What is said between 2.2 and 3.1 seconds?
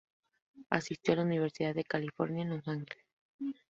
en Los Ángeles.